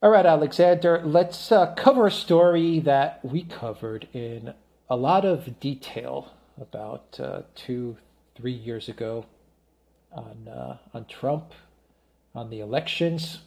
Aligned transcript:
All 0.00 0.10
right, 0.10 0.26
Alexander, 0.26 1.02
let's 1.04 1.50
uh, 1.50 1.74
cover 1.74 2.06
a 2.06 2.10
story 2.12 2.78
that 2.78 3.18
we 3.24 3.42
covered 3.42 4.06
in 4.12 4.54
a 4.88 4.94
lot 4.94 5.24
of 5.24 5.58
detail 5.58 6.34
about 6.60 7.18
uh, 7.18 7.42
two, 7.56 7.96
three 8.36 8.52
years 8.52 8.88
ago 8.88 9.26
on, 10.12 10.46
uh, 10.46 10.76
on 10.94 11.04
Trump, 11.06 11.52
on 12.32 12.48
the 12.48 12.60
elections, 12.60 13.40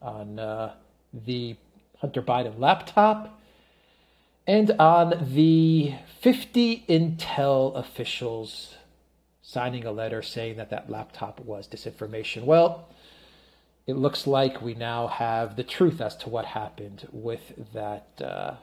on 0.00 0.38
uh, 0.38 0.72
the 1.12 1.56
Hunter 1.98 2.22
Biden 2.22 2.58
laptop, 2.58 3.38
and 4.46 4.70
on 4.78 5.28
the 5.34 5.92
50 6.22 6.86
Intel 6.88 7.76
officials 7.76 8.76
signing 9.42 9.84
a 9.84 9.92
letter 9.92 10.22
saying 10.22 10.56
that 10.56 10.70
that 10.70 10.88
laptop 10.88 11.38
was 11.40 11.68
disinformation. 11.68 12.44
Well, 12.44 12.88
it 13.86 13.96
looks 13.96 14.26
like 14.26 14.60
we 14.60 14.74
now 14.74 15.06
have 15.06 15.56
the 15.56 15.62
truth 15.62 16.00
as 16.00 16.16
to 16.16 16.28
what 16.28 16.44
happened 16.46 17.06
with 17.12 17.52
that 17.72 18.08
uh, 18.20 18.54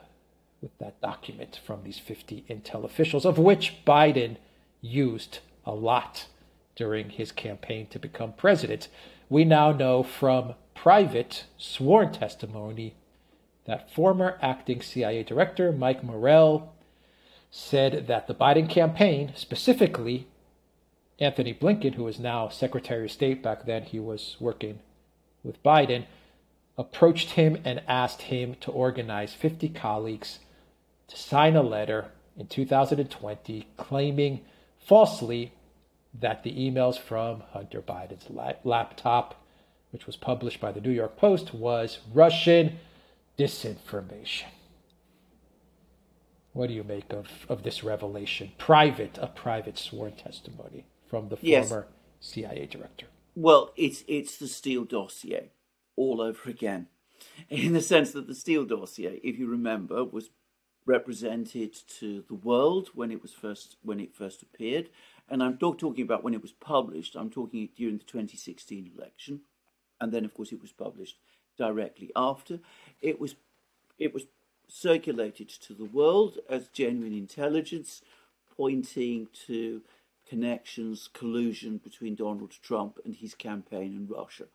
with 0.60 0.76
that 0.78 1.00
document 1.00 1.60
from 1.66 1.82
these 1.84 1.98
50 1.98 2.44
intel 2.48 2.84
officials, 2.84 3.26
of 3.26 3.38
which 3.38 3.84
Biden 3.86 4.36
used 4.80 5.40
a 5.66 5.74
lot 5.74 6.26
during 6.74 7.10
his 7.10 7.32
campaign 7.32 7.86
to 7.88 7.98
become 7.98 8.32
president. 8.32 8.88
We 9.28 9.44
now 9.44 9.72
know 9.72 10.02
from 10.02 10.54
private 10.74 11.44
sworn 11.58 12.12
testimony 12.12 12.94
that 13.66 13.92
former 13.94 14.38
acting 14.42 14.80
CIA 14.80 15.22
director 15.22 15.70
Mike 15.72 16.02
Morell 16.02 16.74
said 17.50 18.06
that 18.06 18.26
the 18.26 18.34
Biden 18.34 18.68
campaign, 18.68 19.32
specifically 19.34 20.26
Antony 21.18 21.54
Blinken, 21.54 21.94
who 21.94 22.08
is 22.08 22.18
now 22.18 22.48
Secretary 22.48 23.04
of 23.04 23.12
State, 23.12 23.42
back 23.42 23.64
then 23.66 23.84
he 23.84 24.00
was 24.00 24.36
working 24.40 24.80
with 25.44 25.62
Biden, 25.62 26.06
approached 26.76 27.32
him 27.32 27.58
and 27.64 27.82
asked 27.86 28.22
him 28.22 28.56
to 28.60 28.70
organize 28.70 29.32
50 29.34 29.68
colleagues 29.68 30.40
to 31.06 31.16
sign 31.16 31.54
a 31.54 31.62
letter 31.62 32.06
in 32.36 32.46
2020 32.46 33.68
claiming 33.76 34.40
falsely 34.84 35.52
that 36.18 36.42
the 36.42 36.52
emails 36.52 36.98
from 36.98 37.42
Hunter 37.52 37.80
Biden's 37.80 38.28
laptop, 38.64 39.44
which 39.90 40.06
was 40.06 40.16
published 40.16 40.60
by 40.60 40.72
the 40.72 40.80
New 40.80 40.90
York 40.90 41.16
Post, 41.16 41.54
was 41.54 41.98
Russian 42.12 42.78
disinformation. 43.38 44.46
What 46.52 46.68
do 46.68 46.74
you 46.74 46.84
make 46.84 47.12
of, 47.12 47.28
of 47.48 47.64
this 47.64 47.82
revelation? 47.82 48.52
Private, 48.58 49.18
a 49.20 49.26
private 49.26 49.76
sworn 49.76 50.12
testimony 50.12 50.84
from 51.08 51.28
the 51.28 51.38
yes. 51.40 51.68
former 51.68 51.88
CIA 52.20 52.66
director. 52.66 53.06
Well, 53.34 53.72
it's 53.76 54.04
it's 54.06 54.36
the 54.36 54.48
Steele 54.48 54.84
dossier 54.84 55.50
all 55.96 56.20
over 56.20 56.48
again, 56.50 56.88
in 57.50 57.72
the 57.72 57.80
sense 57.80 58.12
that 58.12 58.26
the 58.26 58.34
Steele 58.34 58.64
dossier, 58.64 59.20
if 59.24 59.38
you 59.38 59.48
remember, 59.48 60.04
was 60.04 60.30
represented 60.86 61.74
to 61.98 62.22
the 62.28 62.34
world 62.34 62.90
when 62.94 63.10
it 63.10 63.22
was 63.22 63.32
first 63.32 63.76
when 63.82 63.98
it 64.00 64.14
first 64.14 64.42
appeared, 64.42 64.88
and 65.28 65.42
I'm 65.42 65.58
not 65.60 65.78
talking 65.78 66.04
about 66.04 66.22
when 66.22 66.34
it 66.34 66.42
was 66.42 66.52
published. 66.52 67.16
I'm 67.16 67.30
talking 67.30 67.68
during 67.76 67.98
the 67.98 68.04
2016 68.04 68.92
election, 68.96 69.40
and 70.00 70.12
then 70.12 70.24
of 70.24 70.34
course 70.34 70.52
it 70.52 70.60
was 70.62 70.72
published 70.72 71.18
directly 71.58 72.12
after. 72.14 72.60
It 73.02 73.20
was 73.20 73.34
it 73.98 74.14
was 74.14 74.26
circulated 74.68 75.48
to 75.48 75.74
the 75.74 75.84
world 75.84 76.38
as 76.48 76.68
genuine 76.68 77.14
intelligence, 77.14 78.00
pointing 78.56 79.28
to 79.46 79.82
connections, 80.34 81.08
collusion 81.12 81.78
between 81.78 82.16
Donald 82.16 82.50
Trump 82.60 82.98
and 83.04 83.14
his 83.14 83.36
campaign 83.36 83.94
in 83.94 84.08
Russia. 84.08 84.46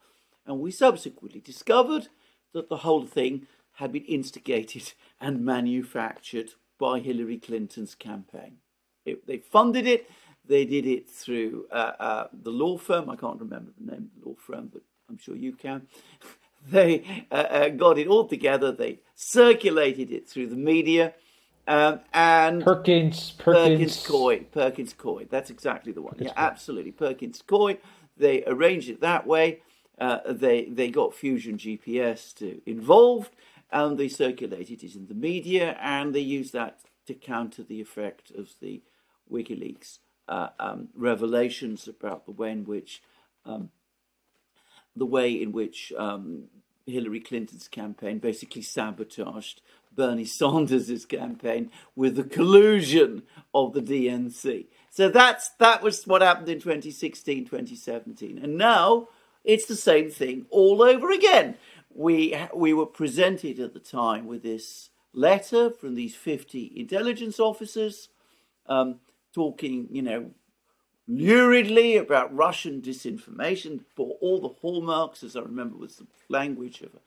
And 0.45 0.59
we 0.59 0.71
subsequently 0.71 1.39
discovered 1.39 2.09
that 2.52 2.67
the 2.67 2.83
whole 2.86 3.05
thing 3.05 3.47
had 3.75 3.94
been 3.94 4.03
instigated 4.03 4.91
and 5.21 5.45
manufactured 5.45 6.49
by 6.77 6.99
Hillary 6.99 7.38
Clinton's 7.38 7.95
campaign. 7.95 8.58
It, 9.05 9.25
they 9.25 9.38
funded 9.38 9.88
it, 9.88 10.09
they 10.45 10.65
did 10.65 10.86
it 10.86 11.09
through 11.09 11.67
uh, 11.71 11.93
uh, 11.98 12.27
the 12.33 12.52
law 12.52 12.77
firm. 12.77 13.09
I 13.09 13.15
can't 13.15 13.39
remember 13.39 13.71
the 13.80 13.89
name 13.89 14.11
of 14.11 14.21
the 14.21 14.30
law 14.30 14.36
firm, 14.36 14.70
but 14.73 14.82
I'm 15.09 15.17
sure 15.17 15.37
you 15.37 15.53
can. 15.53 15.87
they 16.70 17.26
uh, 17.32 17.36
uh, 17.36 17.70
got 17.70 17.98
it 17.98 18.08
all 18.08 18.26
together, 18.26 18.73
they 18.73 18.99
circulated 19.15 20.11
it 20.11 20.27
through 20.27 20.48
the 20.48 20.58
media 20.58 21.14
um, 21.69 21.99
and 22.15 22.63
Perkins, 22.63 23.31
Perkins, 23.37 23.37
Perkins 23.37 24.07
Coie, 24.07 24.52
Perkins 24.52 24.93
Coie. 24.93 25.30
That's 25.30 25.52
exactly 25.52 25.91
the 25.91 26.02
one. 26.02 26.13
Perkins 26.13 26.31
yeah, 26.35 26.43
absolutely. 26.43 26.91
Perkins 26.91 27.43
Coie. 27.47 27.77
They 28.17 28.43
arranged 28.45 28.89
it 28.89 29.02
that 29.02 29.27
way. 29.27 29.61
Uh, 29.99 30.19
they 30.25 30.65
they 30.65 30.89
got 30.89 31.13
Fusion 31.13 31.58
GPS 31.58 32.33
to 32.37 32.59
involved, 32.65 33.35
and 33.71 33.99
they 33.99 34.08
circulated 34.08 34.83
it 34.83 34.95
in 34.95 35.05
the 35.05 35.13
media, 35.13 35.77
and 35.79 36.15
they 36.15 36.21
used 36.21 36.53
that 36.53 36.79
to 37.05 37.13
counter 37.13 37.61
the 37.61 37.79
effect 37.79 38.31
of 38.31 38.55
the 38.59 38.81
WikiLeaks 39.31 39.99
uh, 40.27 40.49
um, 40.59 40.89
revelations 40.95 41.87
about 41.87 42.25
the 42.25 42.31
way 42.31 42.52
in 42.52 42.65
which 42.65 43.03
um, 43.45 43.69
the 44.95 45.05
way 45.05 45.31
in 45.31 45.52
which 45.52 45.93
um, 45.99 46.45
Hillary 46.87 47.19
Clinton's 47.19 47.67
campaign 47.67 48.17
basically 48.17 48.63
sabotaged 48.63 49.61
Bernie 49.99 50.23
Sanders' 50.23 51.05
campaign 51.05 51.71
with 51.93 52.15
the 52.15 52.23
collusion 52.23 53.23
of 53.54 53.73
the 53.73 53.82
DNC. 53.82 54.67
So 54.89 55.10
that's 55.10 55.49
that 55.60 55.83
was 55.83 56.08
what 56.08 56.21
happened 56.21 56.48
in 56.48 56.61
2016, 56.61 57.43
2017. 57.43 58.39
And 58.42 58.58
now 58.58 59.09
it's 59.43 59.65
the 59.65 59.76
same 59.76 60.09
thing 60.09 60.45
all 60.52 60.82
over 60.82 61.11
again. 61.11 61.58
We 61.93 62.33
we 62.55 62.73
were 62.73 62.86
presented 62.86 63.59
at 63.59 63.73
the 63.73 63.82
time 63.82 64.26
with 64.26 64.42
this 64.42 64.89
letter 65.11 65.70
from 65.70 65.95
these 65.95 66.15
50 66.15 66.71
intelligence 66.77 67.38
officers 67.38 68.08
um, 68.67 69.02
talking, 69.33 69.89
you 69.92 70.02
know, 70.02 70.32
luridly 71.09 71.99
about 71.99 72.33
Russian 72.33 72.82
disinformation 72.82 73.82
for 73.98 74.15
all 74.21 74.39
the 74.39 74.55
hallmarks, 74.61 75.23
as 75.23 75.36
I 75.36 75.42
remember 75.42 75.76
was 75.76 75.98
the 75.98 76.08
language 76.30 76.80
of 76.83 76.93
a 76.93 77.02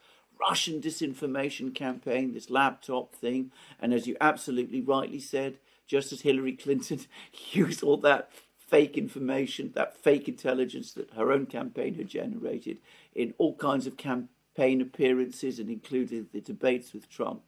Russian 0.49 0.81
disinformation 0.81 1.75
campaign, 1.75 2.33
this 2.33 2.51
laptop 2.51 3.15
thing. 3.15 3.53
And 3.81 3.93
as 3.93 4.07
you 4.07 4.17
absolutely 4.21 4.81
rightly 4.81 5.21
said, 5.21 5.59
just 5.87 6.13
as 6.13 6.23
Hillary 6.23 6.55
Clinton 6.55 7.01
used 7.53 7.83
all 7.83 7.99
that 7.99 8.31
fake 8.59 8.97
information, 8.97 9.73
that 9.75 9.97
fake 9.97 10.29
intelligence 10.29 10.93
that 10.93 11.13
her 11.13 11.31
own 11.31 11.47
campaign 11.47 11.95
had 11.95 12.09
generated 12.09 12.79
in 13.15 13.35
all 13.39 13.55
kinds 13.57 13.87
of 13.87 13.97
campaign 13.97 14.81
appearances 14.81 15.59
and 15.59 15.69
including 15.69 16.27
the 16.33 16.41
debates 16.41 16.93
with 16.93 17.09
Trump 17.09 17.43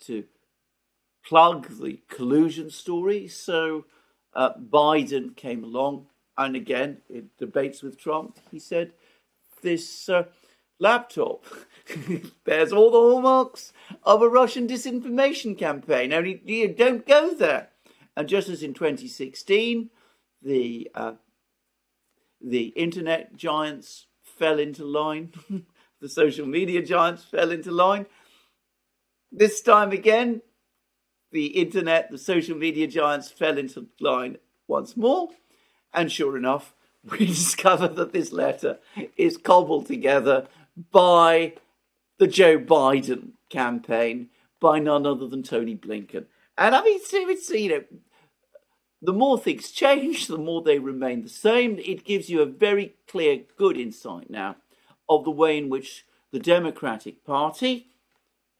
to 0.00 0.24
plug 1.24 1.68
the 1.78 2.00
collusion 2.08 2.70
story. 2.70 3.28
So 3.28 3.84
uh, 4.34 4.54
Biden 4.54 5.36
came 5.36 5.62
along, 5.62 6.06
and 6.38 6.56
again, 6.56 6.98
in 7.10 7.30
debates 7.38 7.82
with 7.82 7.98
Trump, 7.98 8.38
he 8.50 8.58
said, 8.58 8.92
This 9.60 10.08
uh, 10.08 10.24
laptop 10.82 11.44
bears 12.44 12.72
all 12.72 12.90
the 12.90 12.98
hallmarks 12.98 13.72
of 14.02 14.20
a 14.20 14.28
Russian 14.28 14.66
disinformation 14.66 15.56
campaign. 15.56 16.12
Only 16.12 16.42
you 16.44 16.68
don't 16.68 17.06
go 17.06 17.34
there. 17.34 17.68
And 18.16 18.28
just 18.28 18.48
as 18.48 18.62
in 18.62 18.74
2016, 18.74 19.88
the 20.42 20.90
uh, 20.94 21.12
the 22.40 22.66
internet 22.68 23.36
giants 23.36 24.06
fell 24.22 24.58
into 24.58 24.84
line, 24.84 25.32
the 26.00 26.08
social 26.08 26.46
media 26.46 26.82
giants 26.82 27.24
fell 27.24 27.52
into 27.52 27.70
line. 27.70 28.06
This 29.30 29.62
time 29.62 29.92
again, 29.92 30.42
the 31.30 31.46
internet, 31.46 32.10
the 32.10 32.18
social 32.18 32.56
media 32.56 32.86
giants 32.86 33.30
fell 33.30 33.56
into 33.56 33.86
line 34.00 34.36
once 34.66 34.96
more. 34.96 35.28
And 35.94 36.10
sure 36.10 36.36
enough, 36.36 36.74
we 37.04 37.26
discover 37.26 37.88
that 37.88 38.12
this 38.12 38.32
letter 38.32 38.78
is 39.16 39.36
cobbled 39.36 39.86
together 39.86 40.48
by 40.90 41.54
the 42.18 42.26
Joe 42.26 42.58
Biden 42.58 43.32
campaign 43.50 44.28
by 44.60 44.78
none 44.78 45.06
other 45.06 45.26
than 45.26 45.42
Tony 45.42 45.76
Blinken. 45.76 46.26
And 46.56 46.74
I 46.74 46.82
mean, 46.82 47.00
it's, 47.02 47.50
you 47.50 47.68
know, 47.68 47.84
the 49.00 49.12
more 49.12 49.38
things 49.38 49.70
change, 49.72 50.28
the 50.28 50.38
more 50.38 50.62
they 50.62 50.78
remain 50.78 51.22
the 51.22 51.28
same. 51.28 51.78
It 51.78 52.04
gives 52.04 52.30
you 52.30 52.40
a 52.40 52.46
very 52.46 52.94
clear, 53.08 53.40
good 53.56 53.76
insight 53.76 54.30
now 54.30 54.56
of 55.08 55.24
the 55.24 55.30
way 55.30 55.58
in 55.58 55.68
which 55.68 56.04
the 56.30 56.38
Democratic 56.38 57.24
Party, 57.24 57.88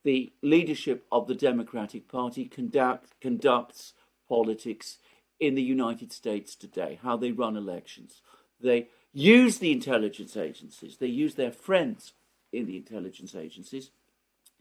the 0.03 0.33
leadership 0.41 1.05
of 1.11 1.27
the 1.27 1.35
Democratic 1.35 2.09
Party, 2.09 2.45
conduct, 2.45 3.13
conducts 3.21 3.93
politics 4.27 4.97
in 5.39 5.55
the 5.55 5.63
United 5.63 6.11
States 6.11 6.55
today, 6.55 6.99
how 7.01 7.15
they 7.15 7.31
run 7.31 7.55
elections. 7.55 8.21
They 8.61 8.89
use 9.13 9.59
the 9.59 9.71
intelligence 9.71 10.35
agencies, 10.35 10.97
they 10.97 11.07
use 11.07 11.35
their 11.35 11.51
friends 11.51 12.13
in 12.51 12.65
the 12.65 12.77
intelligence 12.77 13.35
agencies. 13.35 13.91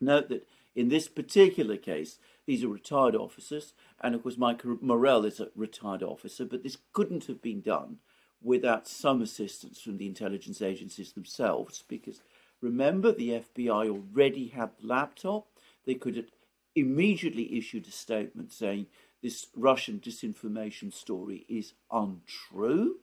Note 0.01 0.29
that 0.29 0.47
in 0.75 0.89
this 0.89 1.09
particular 1.09 1.77
case, 1.77 2.19
these 2.47 2.65
are 2.65 2.69
retired 2.69 3.15
officers, 3.15 3.75
and 4.01 4.15
of 4.15 4.23
course, 4.23 4.39
Mike 4.39 4.65
Morell 4.65 5.25
is 5.25 5.41
a 5.41 5.49
retired 5.55 6.03
officer, 6.03 6.45
but 6.45 6.63
this 6.63 6.79
couldn't 6.93 7.27
have 7.27 7.43
been 7.43 7.61
done 7.61 7.99
without 8.43 8.89
some 8.89 9.23
assistance 9.23 9.81
from 9.81 9.99
the 9.99 10.07
intelligence 10.07 10.61
agencies 10.61 11.13
themselves, 11.13 11.85
because 11.87 12.21
Remember, 12.63 13.11
the 13.11 13.43
FBI 13.57 13.91
already 13.91 14.47
had 14.49 14.71
the 14.81 14.87
laptop. 14.87 15.49
They 15.85 15.95
could 15.95 16.17
have 16.17 16.31
immediately 16.77 17.59
issued 17.59 17.89
a 17.89 17.91
statement 17.91 18.53
saying 18.53 18.87
this 19.21 19.49
Russian 19.55 19.99
disinformation 19.99 20.93
story 20.93 21.45
is 21.49 21.75
untrue. 21.91 23.01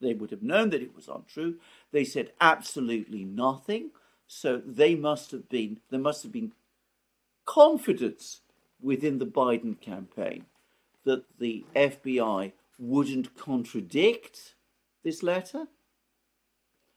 They 0.00 0.14
would 0.14 0.30
have 0.30 0.42
known 0.42 0.70
that 0.70 0.82
it 0.82 0.94
was 0.94 1.08
untrue. 1.08 1.56
They 1.92 2.04
said 2.04 2.32
absolutely 2.40 3.24
nothing. 3.24 3.90
So 4.26 4.62
they 4.64 4.94
must 4.94 5.30
have 5.32 5.48
been, 5.48 5.80
there 5.90 6.00
must 6.00 6.22
have 6.22 6.32
been 6.32 6.52
confidence 7.44 8.40
within 8.80 9.18
the 9.18 9.26
Biden 9.26 9.80
campaign 9.80 10.46
that 11.04 11.24
the 11.38 11.64
FBI 11.74 12.52
wouldn't 12.78 13.36
contradict 13.36 14.54
this 15.02 15.22
letter. 15.22 15.66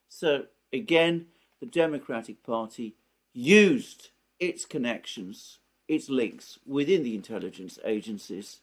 So 0.07 0.45
again, 0.71 1.27
the 1.59 1.65
Democratic 1.65 2.43
Party 2.43 2.95
used 3.33 4.09
its 4.39 4.65
connections, 4.65 5.59
its 5.87 6.09
links 6.09 6.59
within 6.65 7.03
the 7.03 7.15
intelligence 7.15 7.79
agencies 7.83 8.59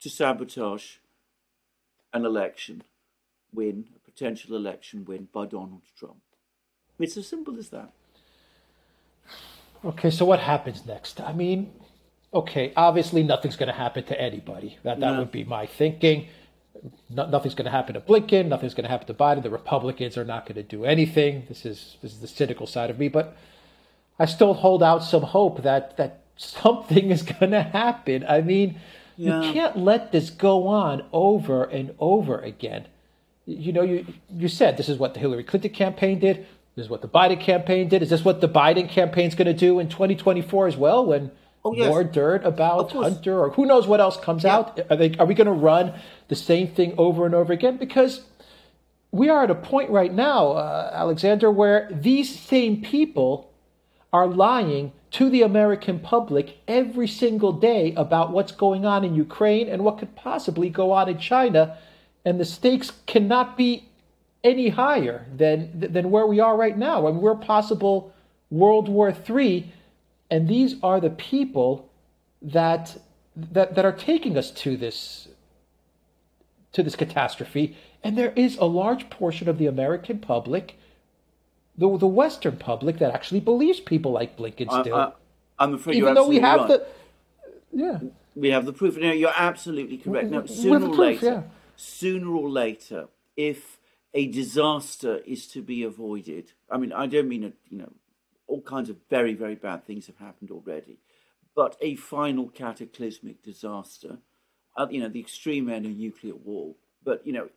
to 0.00 0.10
sabotage 0.10 0.96
an 2.12 2.24
election 2.24 2.82
win, 3.52 3.86
a 3.96 4.10
potential 4.10 4.56
election 4.56 5.04
win 5.04 5.28
by 5.32 5.46
Donald 5.46 5.82
Trump. 5.98 6.18
It's 6.98 7.16
as 7.16 7.28
simple 7.28 7.58
as 7.58 7.68
that. 7.70 7.92
Okay, 9.84 10.10
so 10.10 10.24
what 10.24 10.40
happens 10.40 10.84
next? 10.86 11.20
I 11.20 11.32
mean, 11.32 11.72
okay, 12.34 12.72
obviously 12.76 13.22
nothing's 13.22 13.56
going 13.56 13.68
to 13.68 13.78
happen 13.78 14.04
to 14.04 14.20
anybody. 14.20 14.78
That 14.82 14.98
that 15.00 15.12
no. 15.12 15.18
would 15.20 15.32
be 15.32 15.44
my 15.44 15.66
thinking. 15.66 16.28
No, 17.10 17.26
nothing's 17.26 17.54
going 17.54 17.66
to 17.66 17.70
happen 17.70 17.94
to 17.94 18.00
Blinken. 18.00 18.46
Nothing's 18.46 18.74
going 18.74 18.84
to 18.84 18.90
happen 18.90 19.06
to 19.08 19.14
Biden. 19.14 19.42
The 19.42 19.50
Republicans 19.50 20.16
are 20.16 20.24
not 20.24 20.46
going 20.46 20.56
to 20.56 20.62
do 20.62 20.84
anything. 20.84 21.44
This 21.48 21.64
is 21.64 21.96
this 22.02 22.12
is 22.12 22.20
the 22.20 22.28
cynical 22.28 22.66
side 22.66 22.90
of 22.90 22.98
me, 22.98 23.08
but 23.08 23.36
I 24.18 24.26
still 24.26 24.54
hold 24.54 24.82
out 24.82 25.04
some 25.04 25.22
hope 25.22 25.62
that 25.62 25.96
that 25.96 26.22
something 26.36 27.10
is 27.10 27.22
going 27.22 27.52
to 27.52 27.62
happen. 27.62 28.24
I 28.28 28.40
mean, 28.40 28.80
yeah. 29.16 29.42
you 29.42 29.52
can't 29.52 29.76
let 29.76 30.12
this 30.12 30.30
go 30.30 30.66
on 30.66 31.04
over 31.12 31.64
and 31.64 31.94
over 31.98 32.38
again. 32.38 32.86
You 33.48 33.72
know, 33.72 33.82
you 33.82 34.04
you 34.30 34.48
said 34.48 34.76
this 34.76 34.90
is 34.90 34.98
what 34.98 35.14
the 35.14 35.20
Hillary 35.20 35.42
Clinton 35.42 35.72
campaign 35.72 36.18
did. 36.18 36.46
This 36.76 36.84
is 36.84 36.90
what 36.90 37.00
the 37.00 37.08
Biden 37.08 37.40
campaign 37.40 37.88
did. 37.88 38.02
Is 38.02 38.10
this 38.10 38.24
what 38.24 38.42
the 38.42 38.48
Biden 38.48 38.88
campaign 38.88 39.26
is 39.26 39.34
going 39.34 39.46
to 39.46 39.54
do 39.54 39.78
in 39.78 39.88
2024 39.88 40.66
as 40.66 40.76
well? 40.76 41.06
When 41.06 41.30
oh, 41.64 41.72
yes. 41.72 41.88
more 41.88 42.04
dirt 42.04 42.44
about 42.44 42.92
Hunter 42.92 43.40
or 43.40 43.50
who 43.50 43.64
knows 43.64 43.86
what 43.86 44.00
else 44.00 44.18
comes 44.18 44.44
yeah. 44.44 44.54
out? 44.54 44.80
Are 44.90 44.96
they? 44.96 45.14
Are 45.18 45.24
we 45.24 45.34
going 45.34 45.46
to 45.46 45.52
run 45.52 45.94
the 46.28 46.36
same 46.36 46.68
thing 46.68 46.94
over 46.98 47.24
and 47.24 47.34
over 47.34 47.52
again? 47.52 47.78
Because 47.78 48.20
we 49.10 49.30
are 49.30 49.44
at 49.44 49.50
a 49.50 49.54
point 49.54 49.90
right 49.90 50.12
now, 50.12 50.52
uh, 50.52 50.90
Alexander, 50.92 51.50
where 51.50 51.88
these 51.90 52.38
same 52.38 52.82
people 52.82 53.50
are 54.12 54.26
lying 54.26 54.92
to 55.10 55.30
the 55.30 55.42
American 55.42 55.98
public 55.98 56.58
every 56.68 57.08
single 57.08 57.52
day 57.52 57.94
about 57.96 58.30
what's 58.30 58.52
going 58.52 58.84
on 58.84 59.04
in 59.04 59.14
Ukraine 59.14 59.68
and 59.68 59.82
what 59.84 59.98
could 59.98 60.14
possibly 60.14 60.68
go 60.68 60.92
on 60.92 61.08
in 61.08 61.18
China, 61.18 61.78
and 62.24 62.38
the 62.38 62.44
stakes 62.44 62.92
cannot 63.06 63.56
be 63.56 63.88
any 64.44 64.68
higher 64.68 65.26
than 65.34 65.70
than 65.74 66.10
where 66.10 66.26
we 66.26 66.40
are 66.40 66.56
right 66.56 66.76
now. 66.76 67.06
I 67.06 67.12
mean, 67.12 67.20
we're 67.20 67.34
possible 67.34 68.12
World 68.50 68.88
War 68.88 69.14
III 69.28 69.72
and 70.30 70.48
these 70.48 70.76
are 70.82 71.00
the 71.00 71.10
people 71.10 71.90
that 72.42 72.98
that 73.34 73.74
that 73.74 73.84
are 73.84 73.92
taking 73.92 74.36
us 74.36 74.50
to 74.50 74.76
this 74.76 75.28
to 76.72 76.82
this 76.82 76.96
catastrophe 76.96 77.76
and 78.02 78.16
there 78.16 78.32
is 78.36 78.56
a 78.58 78.64
large 78.64 79.10
portion 79.10 79.48
of 79.48 79.58
the 79.58 79.66
american 79.66 80.18
public 80.18 80.78
the, 81.76 81.96
the 81.98 82.06
western 82.06 82.56
public 82.56 82.98
that 82.98 83.12
actually 83.12 83.40
believes 83.40 83.80
people 83.80 84.12
like 84.12 84.36
blinken 84.36 84.68
still 84.80 84.94
I, 85.58 85.64
am 85.64 85.74
afraid 85.74 85.96
even 85.96 86.14
though 86.14 86.28
we 86.28 86.38
have 86.40 86.60
right. 86.60 86.68
the 86.68 86.86
yeah 87.72 87.98
we 88.36 88.50
have 88.50 88.66
the 88.66 88.72
proof 88.72 88.96
no, 88.96 89.12
you're 89.12 89.32
absolutely 89.34 89.98
correct 89.98 90.30
now 90.30 90.46
sooner 90.46 90.86
or 90.86 90.94
later 90.94 91.26
yeah. 91.26 91.42
Sooner 91.78 92.34
or 92.34 92.48
later 92.50 93.08
if 93.36 93.78
a 94.14 94.26
disaster 94.26 95.18
is 95.26 95.46
to 95.46 95.62
be 95.62 95.82
avoided 95.82 96.52
i 96.70 96.76
mean 96.76 96.92
i 96.92 97.06
don't 97.06 97.28
mean 97.28 97.44
a, 97.44 97.52
you 97.70 97.78
know 97.78 97.92
all 98.48 98.62
kinds 98.62 98.90
of 98.90 98.96
very, 99.08 99.34
very 99.34 99.54
bad 99.54 99.86
things 99.86 100.06
have 100.06 100.16
happened 100.16 100.50
already. 100.50 100.98
But 101.54 101.76
a 101.80 101.94
final 101.94 102.48
cataclysmic 102.48 103.42
disaster, 103.42 104.18
uh, 104.76 104.86
you 104.90 105.00
know, 105.00 105.08
the 105.08 105.20
extreme 105.20 105.68
end 105.68 105.86
of 105.86 105.96
nuclear 105.96 106.34
war, 106.34 106.74
but, 107.04 107.24
you 107.26 107.32
know, 107.32 107.50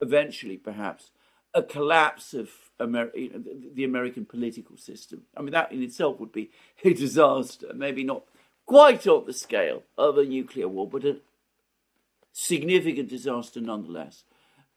eventually 0.00 0.56
perhaps 0.56 1.10
a 1.52 1.62
collapse 1.62 2.34
of 2.34 2.50
Amer- 2.80 3.12
the, 3.12 3.84
American 3.84 4.24
political 4.24 4.76
system. 4.76 5.22
I 5.36 5.42
mean, 5.42 5.52
that 5.52 5.72
in 5.72 5.82
itself 5.82 6.18
would 6.20 6.32
be 6.32 6.50
a 6.84 6.94
disaster, 6.94 7.72
maybe 7.74 8.04
not 8.04 8.24
quite 8.66 9.06
on 9.06 9.26
the 9.26 9.32
scale 9.32 9.82
of 9.98 10.16
a 10.16 10.24
nuclear 10.24 10.68
war, 10.68 10.88
but 10.88 11.04
a 11.04 11.18
significant 12.34 13.08
disaster 13.08 13.60
nonetheless. 13.60 14.24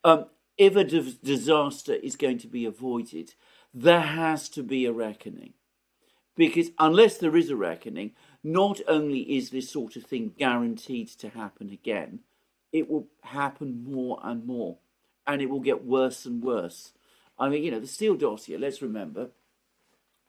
Um, 0.03 0.27
if 0.57 0.75
a 0.75 0.83
disaster 0.83 1.93
is 1.93 2.15
going 2.15 2.37
to 2.39 2.47
be 2.47 2.65
avoided, 2.65 3.33
there 3.73 4.01
has 4.01 4.47
to 4.49 4.63
be 4.63 4.85
a 4.85 4.93
reckoning. 4.93 5.53
Because 6.35 6.69
unless 6.77 7.17
there 7.17 7.35
is 7.35 7.49
a 7.49 7.55
reckoning, 7.55 8.11
not 8.43 8.79
only 8.87 9.21
is 9.37 9.49
this 9.49 9.69
sort 9.69 9.95
of 9.95 10.03
thing 10.03 10.33
guaranteed 10.37 11.09
to 11.09 11.29
happen 11.29 11.69
again, 11.71 12.19
it 12.71 12.89
will 12.89 13.07
happen 13.23 13.83
more 13.83 14.19
and 14.23 14.45
more. 14.45 14.77
And 15.25 15.41
it 15.41 15.49
will 15.49 15.59
get 15.59 15.83
worse 15.83 16.25
and 16.25 16.43
worse. 16.43 16.93
I 17.39 17.49
mean, 17.49 17.63
you 17.63 17.71
know, 17.71 17.79
the 17.79 17.87
Steele 17.87 18.15
dossier, 18.15 18.57
let's 18.57 18.81
remember, 18.81 19.31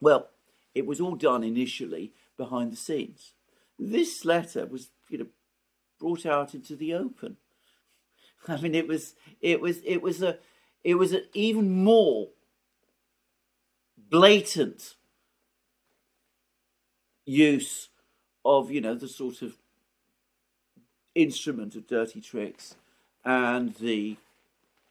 well, 0.00 0.30
it 0.74 0.86
was 0.86 1.00
all 1.00 1.14
done 1.14 1.44
initially 1.44 2.12
behind 2.36 2.72
the 2.72 2.76
scenes. 2.76 3.34
This 3.78 4.24
letter 4.24 4.66
was, 4.66 4.90
brought 5.98 6.26
out 6.26 6.54
into 6.54 6.76
the 6.76 6.94
open. 6.94 7.36
I 8.48 8.60
mean, 8.60 8.74
it 8.74 8.88
was, 8.88 9.14
it 9.40 9.60
was, 9.60 9.78
it 9.84 10.02
was 10.02 10.22
a, 10.22 10.38
it 10.84 10.94
was 10.94 11.12
an 11.12 11.24
even 11.34 11.84
more 11.84 12.28
blatant 14.10 14.94
use 17.26 17.90
of 18.44 18.70
you 18.70 18.80
know 18.80 18.94
the 18.94 19.08
sort 19.08 19.42
of 19.42 19.58
instrument 21.14 21.74
of 21.74 21.86
dirty 21.86 22.20
tricks 22.20 22.76
and 23.24 23.74
the 23.76 24.16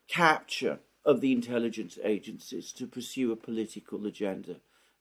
capture 0.07 0.79
of 1.05 1.21
the 1.21 1.31
intelligence 1.31 1.97
agencies 2.03 2.71
to 2.73 2.85
pursue 2.85 3.31
a 3.31 3.35
political 3.35 4.05
agenda 4.05 4.57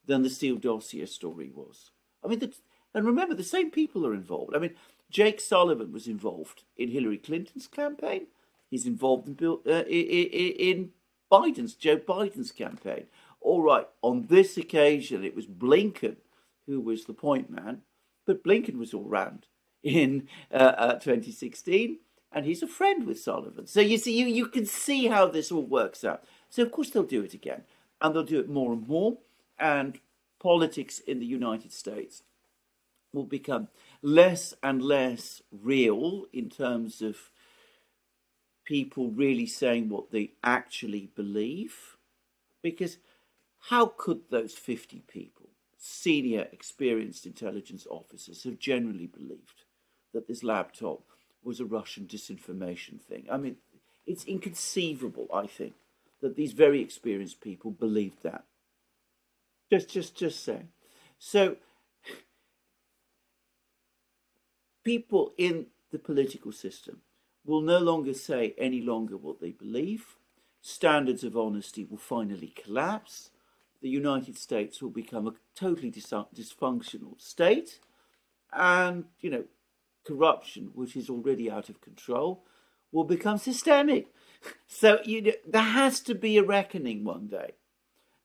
than 0.07 0.23
the 0.23 0.31
Steele 0.31 0.57
dossier 0.57 1.05
story 1.05 1.51
was. 1.53 1.91
I 2.25 2.29
mean, 2.29 2.39
the, 2.39 2.53
and 2.95 3.05
remember, 3.05 3.35
the 3.35 3.43
same 3.43 3.71
people 3.71 4.07
are 4.07 4.15
involved. 4.15 4.55
I 4.55 4.59
mean, 4.61 4.75
Jake 5.11 5.41
Sullivan 5.41 5.93
was 5.93 6.07
involved 6.07 6.63
in 6.77 6.91
Hillary 6.91 7.19
Clinton's 7.19 7.67
campaign. 7.67 8.27
He's 8.69 8.87
involved 8.87 9.29
in, 9.29 9.35
Bill, 9.35 9.61
uh, 9.67 9.85
in 9.85 10.91
Biden's 11.31 11.75
Joe 11.75 11.97
Biden's 11.97 12.53
campaign 12.53 13.07
all 13.47 13.63
right, 13.63 13.87
on 14.03 14.27
this 14.29 14.57
occasion 14.57 15.25
it 15.25 15.37
was 15.37 15.47
Blinken 15.47 16.17
who 16.67 16.81
was 16.81 17.05
the 17.05 17.15
point 17.15 17.49
man, 17.49 17.83
but 18.27 18.43
Blinken 18.43 18.77
was 18.77 18.93
all 18.93 19.05
round 19.05 19.47
in 19.85 20.27
uh, 20.53 20.75
uh, 20.77 20.93
2016, 20.95 22.01
and 22.33 22.45
he's 22.45 22.63
a 22.63 22.67
friend 22.67 23.07
with 23.07 23.21
Sullivan. 23.21 23.69
So 23.69 23.81
you 23.81 23.99
see, 23.99 24.19
you, 24.19 24.27
you 24.27 24.47
can 24.49 24.67
see 24.67 25.07
how 25.07 25.29
this 25.29 25.53
all 25.53 25.63
works 25.63 26.03
out. 26.03 26.25
So 26.51 26.63
of 26.65 26.73
course 26.73 26.91
they'll 26.91 27.05
do 27.05 27.23
it 27.23 27.35
again, 27.35 27.63
and 28.01 28.15
they'll 28.15 28.25
do 28.25 28.41
it 28.41 28.49
more 28.49 28.73
and 28.73 28.87
more, 28.89 29.19
and 29.61 30.01
politics 30.41 30.99
in 30.99 31.21
the 31.21 31.27
United 31.27 31.73
States 31.73 32.25
will 33.17 33.25
become 33.25 33.69
less 34.03 34.55
and 34.63 34.83
less 34.83 35.43
real 35.51 36.27
in 36.33 36.51
terms 36.51 37.03
of 37.03 37.17
people 38.65 39.11
really 39.11 39.47
saying 39.47 39.89
what 39.89 40.11
they 40.13 40.33
actually 40.45 41.11
believe, 41.17 41.97
because 42.63 42.99
how 43.71 43.87
could 43.97 44.21
those 44.31 44.53
50 44.55 45.03
people, 45.09 45.49
senior 45.79 46.47
experienced 46.53 47.27
intelligence 47.27 47.87
officers, 47.91 48.45
have 48.45 48.59
generally 48.59 49.07
believed 49.07 49.65
that 50.13 50.29
this 50.29 50.45
laptop 50.45 51.01
was 51.43 51.59
a 51.59 51.65
Russian 51.65 52.07
disinformation 52.07 53.01
thing? 53.01 53.27
I 53.31 53.39
mean, 53.39 53.57
it's 54.07 54.25
inconceivable, 54.25 55.29
I 55.33 55.47
think, 55.47 55.75
that 56.21 56.37
these 56.37 56.53
very 56.53 56.81
experienced 56.81 57.41
people 57.41 57.71
believed 57.71 58.23
that. 58.23 58.45
Just, 59.71 59.89
just, 59.89 60.17
just 60.17 60.45
saying. 60.45 60.69
So, 61.19 61.57
people 64.87 65.35
in 65.37 65.67
the 65.91 65.99
political 65.99 66.53
system 66.53 67.03
will 67.45 67.61
no 67.61 67.79
longer 67.79 68.15
say 68.15 68.55
any 68.57 68.81
longer 68.81 69.17
what 69.17 69.41
they 69.41 69.51
believe. 69.51 70.17
Standards 70.61 71.25
of 71.25 71.37
honesty 71.37 71.85
will 71.85 71.99
finally 71.99 72.53
collapse 72.65 73.31
the 73.83 73.89
United 73.89 74.37
States 74.39 74.81
will 74.81 74.91
become 74.91 75.27
a 75.27 75.35
totally 75.55 75.91
dis- 75.91 76.13
dysfunctional 76.35 77.21
state, 77.21 77.81
and 78.53 79.05
you 79.21 79.31
know, 79.31 79.45
corruption, 80.05 80.71
which 80.75 80.97
is 80.97 81.11
already 81.11 81.51
out 81.51 81.69
of 81.69 81.81
control, 81.81 82.45
will 82.93 83.05
become 83.05 83.39
systemic. 83.39 84.09
So 84.69 84.99
you 85.05 85.23
know, 85.23 85.33
there 85.49 85.63
has 85.63 86.01
to 86.01 86.15
be 86.15 86.37
a 86.37 86.43
reckoning 86.43 87.05
one 87.05 87.27
day. 87.27 87.53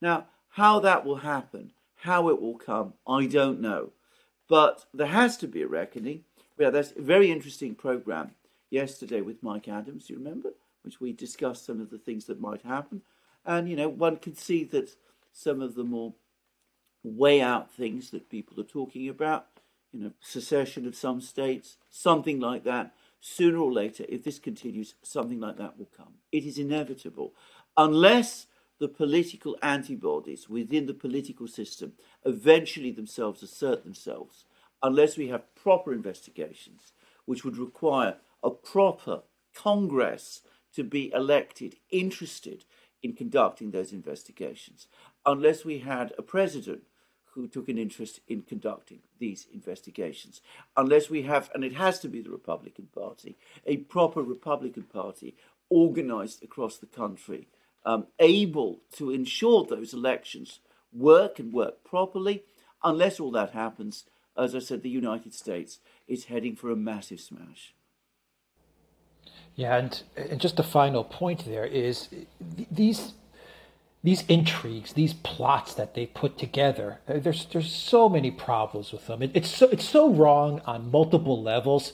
Now, 0.02 0.28
How 0.50 0.80
that 0.82 1.06
will 1.06 1.18
happen, 1.36 1.72
how 1.96 2.30
it 2.30 2.42
will 2.42 2.58
come, 2.58 2.94
I 3.08 3.26
don't 3.26 3.62
know. 3.62 3.94
But 4.50 4.86
there 4.94 5.08
has 5.22 5.38
to 5.38 5.48
be 5.48 5.62
a 5.62 5.68
reckoning. 5.68 6.26
Yeah, 6.62 6.70
that's 6.70 6.94
a 6.96 7.02
very 7.02 7.32
interesting 7.32 7.74
program 7.74 8.36
yesterday 8.70 9.22
with 9.22 9.42
Mike 9.42 9.68
Adams, 9.68 10.12
you 10.12 10.18
remember? 10.18 10.50
Which 10.84 11.02
we 11.02 11.12
discussed 11.12 11.66
some 11.66 11.82
of 11.82 11.90
the 11.90 11.98
things 11.98 12.26
that 12.26 12.40
might 12.40 12.62
happen. 12.62 13.02
And, 13.44 13.68
you 13.68 13.76
know, 13.76 13.90
one 13.90 14.18
can 14.18 14.36
see 14.36 14.64
that 14.66 14.96
some 15.34 15.60
of 15.60 15.74
the 15.74 15.84
more 15.84 16.14
way 17.04 17.42
out 17.42 17.74
things 17.74 18.12
that 18.12 18.30
people 18.30 18.60
are 18.60 18.64
talking 18.64 19.10
about, 19.10 19.48
you 19.92 20.04
know, 20.04 20.12
secession 20.20 20.86
of 20.86 20.96
some 20.96 21.20
states, 21.20 21.78
something 21.90 22.40
like 22.40 22.64
that, 22.66 22.94
sooner 23.20 23.58
or 23.58 23.74
later, 23.74 24.06
if 24.08 24.24
this 24.24 24.38
continues, 24.38 24.94
something 25.02 25.40
like 25.40 25.58
that 25.58 25.80
will 25.80 25.90
come. 25.98 26.14
It 26.32 26.46
is 26.46 26.60
inevitable. 26.60 27.34
Unless 27.76 28.46
the 28.78 28.88
political 28.88 29.58
antibodies 29.64 30.48
within 30.48 30.86
the 30.86 30.94
political 30.94 31.48
system 31.48 31.94
eventually 32.24 32.92
themselves 32.92 33.42
assert 33.42 33.84
themselves, 33.84 34.46
unless 34.84 35.18
we 35.18 35.28
have 35.28 35.56
proper 35.56 35.94
investigations, 35.94 36.94
which 37.26 37.44
would 37.44 37.58
require 37.58 38.18
a 38.44 38.50
proper 38.50 39.22
Congress 39.54 40.42
to 40.76 40.84
be 40.84 41.12
elected, 41.14 41.76
interested 41.92 42.66
in 43.04 43.14
conducting 43.14 43.72
those 43.72 43.92
investigations, 43.92 44.88
unless 45.26 45.66
we 45.66 45.80
had 45.80 46.14
a 46.18 46.22
president 46.22 46.84
who 47.34 47.48
took 47.48 47.70
an 47.70 47.78
interest 47.78 48.20
in 48.28 48.42
conducting 48.42 49.00
these 49.20 49.48
investigations. 49.54 50.42
Unless 50.76 51.10
we 51.10 51.24
have, 51.24 51.50
and 51.54 51.64
it 51.64 51.74
has 51.74 52.00
to 52.00 52.10
be 52.10 52.22
the 52.22 52.30
Republican 52.30 52.90
Party, 52.94 53.38
a 53.66 53.78
proper 53.78 54.22
Republican 54.22 54.84
Party 54.84 55.36
organized 55.70 56.44
across 56.44 56.78
the 56.78 56.86
country, 56.86 57.48
um, 57.86 58.08
able 58.20 58.82
to 58.98 59.12
ensure 59.12 59.64
those 59.64 59.94
elections 59.94 60.60
work 60.92 61.40
and 61.40 61.54
work 61.54 61.84
properly. 61.84 62.44
Unless 62.84 63.20
all 63.20 63.32
that 63.32 63.52
happens, 63.52 64.04
as 64.42 64.56
I 64.56 64.60
said, 64.60 64.82
the 64.82 64.90
United 64.90 65.34
States 65.34 65.80
is 66.08 66.26
heading 66.26 66.56
for 66.56 66.72
a 66.72 66.76
massive 66.76 67.20
smash. 67.20 67.74
Yeah, 69.56 69.78
and, 69.78 70.02
and 70.16 70.40
just 70.40 70.58
the 70.58 70.64
final 70.64 71.04
point 71.04 71.46
there 71.46 71.66
is 71.66 72.10
these 72.72 73.14
these 74.04 74.24
intrigues, 74.28 74.94
these 74.94 75.14
plots 75.14 75.76
that 75.76 75.94
they 75.94 76.08
put 76.08 76.38
together. 76.38 77.00
Uh, 77.08 77.20
there's 77.20 77.46
there's 77.46 77.72
so 77.72 78.10
many 78.10 78.32
problems 78.32 78.92
with 78.92 79.08
them. 79.08 79.22
It, 79.22 79.32
it's 79.34 79.50
so 79.50 79.68
it's 79.70 79.88
so 79.88 80.10
wrong 80.10 80.62
on 80.66 80.90
multiple 80.90 81.42
levels. 81.42 81.94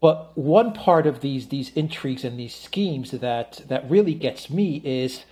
But 0.00 0.36
one 0.36 0.72
part 0.72 1.06
of 1.06 1.20
these 1.20 1.48
these 1.48 1.70
intrigues 1.70 2.24
and 2.24 2.38
these 2.38 2.54
schemes 2.54 3.12
that 3.12 3.62
that 3.68 3.88
really 3.88 4.14
gets 4.14 4.50
me 4.50 4.82
is 4.84 5.24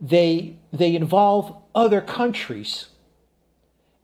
they 0.00 0.56
they 0.72 0.94
involve 0.94 1.56
other 1.74 2.00
countries 2.00 2.88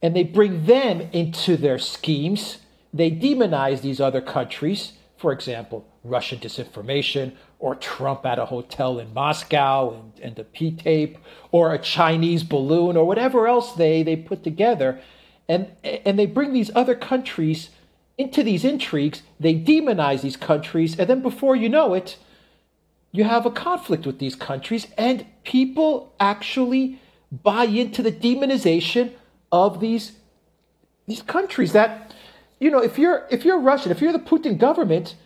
and 0.02 0.14
they 0.14 0.24
bring 0.24 0.66
them 0.66 1.00
into 1.12 1.56
their 1.56 1.78
schemes. 1.78 2.58
They 2.92 3.10
demonize 3.10 3.80
these 3.80 4.00
other 4.00 4.20
countries, 4.20 4.92
for 5.16 5.32
example, 5.32 5.86
Russian 6.04 6.38
disinformation, 6.38 7.32
or 7.58 7.74
Trump 7.74 8.24
at 8.24 8.38
a 8.38 8.46
hotel 8.46 8.98
in 8.98 9.12
Moscow 9.12 9.92
and, 9.92 10.12
and 10.22 10.36
the 10.36 10.44
P 10.44 10.70
tape, 10.70 11.18
or 11.50 11.74
a 11.74 11.78
Chinese 11.78 12.44
balloon, 12.44 12.96
or 12.96 13.04
whatever 13.04 13.48
else 13.48 13.72
they, 13.72 14.02
they 14.02 14.16
put 14.16 14.44
together. 14.44 15.00
And, 15.48 15.72
and 15.82 16.18
they 16.18 16.26
bring 16.26 16.52
these 16.52 16.70
other 16.74 16.94
countries 16.94 17.70
into 18.16 18.42
these 18.42 18.64
intrigues, 18.64 19.22
they 19.38 19.54
demonize 19.54 20.22
these 20.22 20.36
countries, 20.36 20.98
and 20.98 21.08
then 21.08 21.22
before 21.22 21.54
you 21.54 21.68
know 21.68 21.94
it, 21.94 22.16
you 23.12 23.22
have 23.22 23.46
a 23.46 23.50
conflict 23.50 24.04
with 24.04 24.18
these 24.18 24.34
countries, 24.34 24.88
and 24.98 25.24
people 25.44 26.12
actually 26.18 27.00
buy 27.30 27.64
into 27.64 28.02
the 28.02 28.10
demonization 28.10 29.12
of 29.50 29.80
these 29.80 30.12
these 31.06 31.22
countries 31.22 31.72
that 31.72 32.14
you 32.60 32.70
know 32.70 32.82
if 32.82 32.98
you're 32.98 33.26
if 33.30 33.44
you're 33.44 33.58
Russian, 33.58 33.90
if 33.90 34.00
you're 34.00 34.12
the 34.12 34.18
Putin 34.18 34.58
government, 34.58 35.16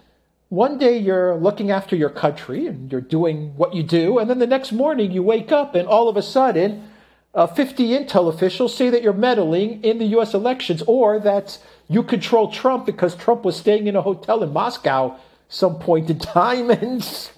one 0.48 0.78
day 0.78 0.98
you're 0.98 1.34
looking 1.36 1.70
after 1.70 1.96
your 1.96 2.10
country 2.10 2.66
and 2.66 2.90
you're 2.90 3.00
doing 3.00 3.56
what 3.56 3.74
you 3.74 3.82
do, 3.82 4.18
and 4.18 4.28
then 4.28 4.38
the 4.38 4.46
next 4.46 4.72
morning 4.72 5.10
you 5.10 5.22
wake 5.22 5.50
up 5.50 5.74
and 5.74 5.88
all 5.88 6.08
of 6.08 6.16
a 6.16 6.22
sudden, 6.22 6.88
uh, 7.34 7.46
50 7.46 7.88
intel 7.88 8.28
officials 8.32 8.76
say 8.76 8.90
that 8.90 9.02
you're 9.02 9.12
meddling 9.12 9.82
in 9.82 9.98
the 9.98 10.06
U.S. 10.16 10.34
elections 10.34 10.82
or 10.86 11.18
that 11.20 11.58
you 11.88 12.02
control 12.02 12.50
Trump 12.50 12.86
because 12.86 13.14
Trump 13.14 13.44
was 13.44 13.56
staying 13.56 13.86
in 13.86 13.96
a 13.96 14.02
hotel 14.02 14.42
in 14.42 14.52
Moscow 14.52 15.16
some 15.48 15.78
point 15.78 16.08
in 16.08 16.18
time 16.18 16.70
and 16.82 17.30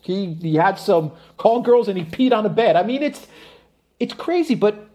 he 0.00 0.34
he 0.34 0.56
had 0.56 0.78
some 0.78 1.12
call 1.36 1.62
girls 1.62 1.88
and 1.88 1.96
he 1.96 2.04
peed 2.04 2.36
on 2.36 2.44
a 2.44 2.48
bed. 2.48 2.76
I 2.76 2.82
mean, 2.82 3.02
it's 3.02 3.26
it's 3.98 4.12
crazy, 4.12 4.54
but 4.54 4.88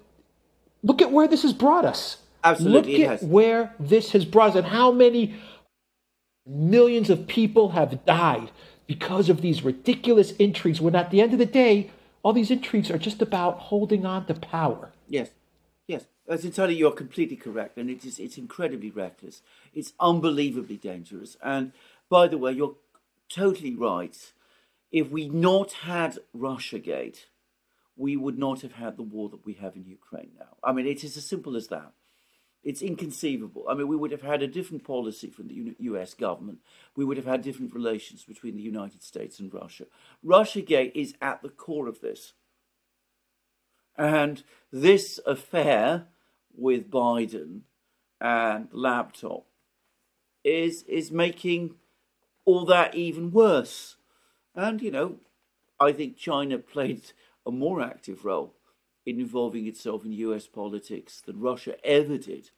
look 0.84 1.02
at 1.02 1.12
where 1.12 1.28
this 1.28 1.44
has 1.44 1.54
brought 1.54 1.86
us. 1.86 2.18
Absolutely, 2.44 3.00
look 3.00 3.12
at 3.12 3.24
where 3.24 3.74
this 3.80 4.12
has 4.12 4.26
brought 4.26 4.52
us 4.52 4.56
and 4.56 4.68
how 4.68 4.92
many 4.92 5.36
Millions 6.50 7.12
of 7.12 7.28
people 7.28 7.70
have 7.70 8.04
died 8.06 8.50
because 8.88 9.30
of 9.30 9.42
these 9.42 9.62
ridiculous 9.64 10.32
intrigues 10.32 10.82
when 10.82 10.96
at 10.96 11.12
the 11.12 11.22
end 11.22 11.32
of 11.32 11.38
the 11.38 11.46
day, 11.46 11.92
all 12.24 12.34
these 12.34 12.50
intrigues 12.50 12.90
are 12.90 12.98
just 12.98 13.22
about 13.22 13.60
holding 13.60 14.04
on 14.04 14.26
to 14.26 14.34
power. 14.34 14.92
Yes, 15.08 15.30
yes. 15.86 16.06
That's 16.26 16.44
entirely, 16.44 16.74
you're 16.74 16.92
completely 16.92 17.36
correct. 17.36 17.78
And 17.78 17.88
it 17.88 18.04
is, 18.04 18.18
it's 18.18 18.40
incredibly 18.40 18.90
reckless. 18.90 19.44
It's 19.76 19.94
unbelievably 20.00 20.78
dangerous. 20.78 21.38
And 21.44 21.72
by 22.10 22.28
the 22.28 22.40
way, 22.40 22.54
you're 22.54 22.78
totally 23.30 23.76
right. 23.76 24.18
If 24.92 25.12
we 25.12 25.30
not 25.30 25.74
had 25.74 26.18
Russiagate, 26.36 27.26
we 28.00 28.16
would 28.16 28.40
not 28.40 28.62
have 28.62 28.72
had 28.72 28.96
the 28.96 29.04
war 29.04 29.28
that 29.28 29.46
we 29.46 29.54
have 29.56 29.76
in 29.76 29.86
Ukraine 29.86 30.32
now. 30.40 30.56
I 30.64 30.72
mean, 30.72 30.88
it 30.88 31.04
is 31.04 31.18
as 31.18 31.26
simple 31.26 31.58
as 31.58 31.68
that. 31.68 31.92
It's 32.64 32.82
inconceivable. 32.82 33.66
I 33.70 33.74
mean, 33.74 33.90
we 33.90 33.98
would 33.98 34.12
have 34.12 34.22
had 34.22 34.42
a 34.42 34.48
different 34.48 34.86
policy 34.86 35.30
from 35.30 35.50
the 35.50 35.76
US 35.80 36.14
government. 36.14 36.60
We 36.96 37.04
would 37.04 37.18
have 37.18 37.26
had 37.26 37.42
different 37.42 37.74
relations 37.74 38.24
between 38.24 38.56
the 38.56 38.64
United 38.64 39.04
States 39.04 39.38
and 39.40 39.54
Russia. 39.54 39.86
Russiagate 40.26 40.94
is 40.96 41.14
at 41.22 41.42
the 41.42 41.50
core 41.50 41.88
of 41.88 42.00
this. 42.00 42.34
And 43.98 44.44
this 44.72 45.20
affair 45.26 46.06
with 46.56 46.90
Biden 46.90 47.62
and 48.22 48.70
laptop 48.72 49.46
is 50.46 50.84
is 50.84 51.12
making 51.12 51.76
all 52.46 52.66
that 52.66 52.96
even 52.96 53.32
worse. 53.32 53.98
And 54.56 54.82
you 54.82 54.92
know, 54.92 55.18
I 55.80 55.92
think 55.92 56.18
China 56.18 56.58
played 56.60 57.12
a 57.50 57.52
more 57.52 57.82
active 57.82 58.24
role 58.24 58.56
in 59.06 59.20
involving 59.20 59.68
itself 59.68 60.06
in 60.06 60.12
US 60.14 60.48
politics 60.48 61.22
than 61.26 61.40
Russia 61.40 61.76
ever 61.84 62.18
did. 62.18 62.52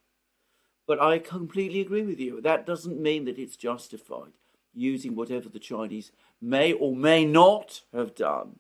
But 0.88 1.02
I 1.02 1.20
completely 1.20 1.82
agree 1.82 2.04
with 2.04 2.20
you. 2.20 2.42
That 2.42 2.66
doesn't 2.66 3.02
mean 3.02 3.26
that 3.26 3.40
it's 3.40 3.56
justified 3.56 4.34
using 4.74 5.16
whatever 5.16 5.50
the 5.50 5.60
Chinese 5.60 6.12
may 6.42 6.74
or 6.74 6.96
may 6.96 7.26
not 7.26 7.82
have 7.94 8.16
done 8.16 8.60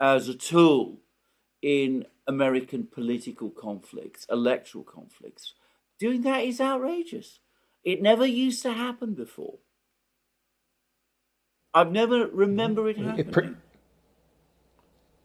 as 0.00 0.28
a 0.28 0.34
tool 0.34 1.00
in 1.60 2.06
American 2.26 2.86
political 2.90 3.50
conflicts, 3.50 4.26
electoral 4.30 4.84
conflicts. 4.84 5.54
Doing 5.98 6.22
that 6.22 6.44
is 6.44 6.60
outrageous. 6.60 7.40
It 7.84 8.02
never 8.02 8.26
used 8.26 8.62
to 8.62 8.72
happen 8.72 9.14
before. 9.14 9.58
I've 11.74 11.92
never 11.92 12.26
remember 12.26 12.88
it 12.88 12.96
mm-hmm. 12.96 13.08
happening. 13.08 13.26
It 13.28 13.32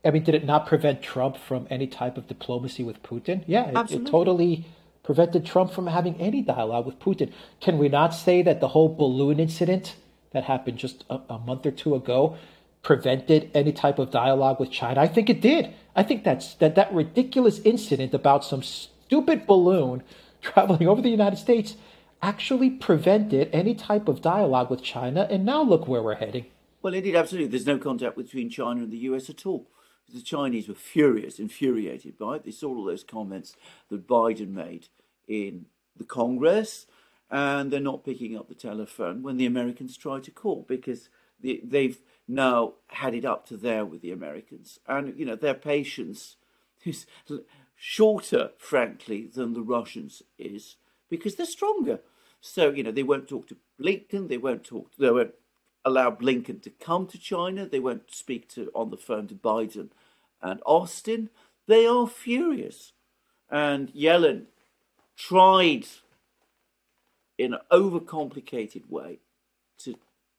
I 0.05 0.11
mean, 0.11 0.23
did 0.23 0.35
it 0.35 0.45
not 0.45 0.67
prevent 0.67 1.01
Trump 1.01 1.37
from 1.37 1.67
any 1.69 1.87
type 1.87 2.17
of 2.17 2.27
diplomacy 2.27 2.83
with 2.83 3.03
Putin? 3.03 3.43
Yeah, 3.47 3.69
it, 3.69 3.91
it, 3.91 4.05
totally 4.05 4.65
prevented 5.03 5.45
Trump 5.45 5.71
from 5.71 5.87
having 5.87 6.15
any 6.15 6.41
dialogue 6.41 6.85
with 6.85 6.99
Putin. 6.99 7.31
Can 7.59 7.77
we 7.77 7.89
not 7.89 8.13
say 8.13 8.41
that 8.41 8.59
the 8.59 8.69
whole 8.69 8.93
balloon 8.93 9.39
incident 9.39 9.95
that 10.31 10.43
happened 10.43 10.77
just 10.77 11.03
a, 11.09 11.19
a 11.29 11.39
month 11.39 11.65
or 11.65 11.71
two 11.71 11.95
ago 11.95 12.37
prevented 12.83 13.49
any 13.53 13.71
type 13.71 13.99
of 13.99 14.11
dialogue 14.11 14.59
with 14.59 14.71
China? 14.71 15.01
I 15.01 15.07
think 15.07 15.29
it 15.29 15.41
did. 15.41 15.73
I 15.95 16.03
think 16.03 16.23
that's 16.23 16.55
that 16.55 16.75
that 16.75 16.93
ridiculous 16.93 17.59
incident 17.59 18.13
about 18.13 18.45
some 18.45 18.61
stupid 18.61 19.47
balloon 19.47 20.03
traveling 20.41 20.87
over 20.87 21.01
the 21.01 21.09
United 21.09 21.37
States 21.37 21.75
actually 22.21 22.69
prevented 22.69 23.49
any 23.53 23.75
type 23.75 24.07
of 24.07 24.21
dialogue 24.21 24.69
with 24.69 24.81
China, 24.81 25.27
and 25.29 25.45
now 25.45 25.61
look 25.61 25.87
where 25.87 26.01
we're 26.01 26.15
heading. 26.15 26.45
Well, 26.81 26.93
indeed, 26.93 27.15
absolutely. 27.15 27.49
There's 27.49 27.67
no 27.67 27.77
contact 27.77 28.17
between 28.17 28.49
China 28.49 28.83
and 28.83 28.91
the 28.91 28.97
US 29.09 29.29
at 29.29 29.45
all. 29.45 29.67
The 30.13 30.21
Chinese 30.21 30.67
were 30.67 30.75
furious, 30.75 31.39
infuriated 31.39 32.17
by 32.17 32.37
it. 32.37 32.43
They 32.45 32.51
saw 32.51 32.69
all 32.69 32.85
those 32.85 33.03
comments 33.03 33.55
that 33.89 34.07
Biden 34.07 34.49
made 34.49 34.87
in 35.27 35.65
the 35.97 36.05
Congress, 36.05 36.87
and 37.29 37.71
they're 37.71 37.79
not 37.79 38.05
picking 38.05 38.37
up 38.37 38.47
the 38.47 38.55
telephone 38.55 39.21
when 39.21 39.37
the 39.37 39.45
Americans 39.45 39.97
try 39.97 40.19
to 40.19 40.31
call 40.31 40.65
because 40.67 41.09
they've 41.41 41.99
now 42.27 42.73
had 42.87 43.13
it 43.13 43.25
up 43.25 43.45
to 43.47 43.57
there 43.57 43.85
with 43.85 44.01
the 44.01 44.11
Americans. 44.11 44.79
And, 44.87 45.17
you 45.19 45.25
know, 45.25 45.35
their 45.35 45.53
patience 45.53 46.37
is 46.85 47.05
shorter, 47.75 48.51
frankly, 48.57 49.27
than 49.27 49.53
the 49.53 49.61
Russians 49.61 50.23
is 50.37 50.77
because 51.09 51.35
they're 51.35 51.45
stronger. 51.45 51.99
So, 52.39 52.69
you 52.69 52.83
know, 52.83 52.91
they 52.91 53.03
won't 53.03 53.27
talk 53.27 53.47
to 53.47 53.57
Blinken, 53.79 54.29
they 54.29 54.37
won't 54.37 54.63
talk, 54.63 54.91
they 54.97 55.11
won't 55.11 55.33
allow 55.87 56.11
Blinken 56.11 56.61
to 56.61 56.69
come 56.69 57.07
to 57.07 57.17
China. 57.17 57.65
They 57.65 57.79
won't 57.79 58.13
speak 58.13 58.49
to 58.49 58.69
on 58.75 58.89
the 58.89 58.97
phone 58.97 59.27
to 59.27 59.35
Biden 59.35 59.89
and 60.41 60.61
Austin. 60.65 61.29
They 61.67 61.85
are 61.85 62.07
furious. 62.07 62.93
And 63.49 63.93
Yellen 63.93 64.45
tried 65.17 65.87
in 67.37 67.53
an 67.53 67.59
overcomplicated 67.71 68.89
way 68.89 69.19
to 69.79 69.95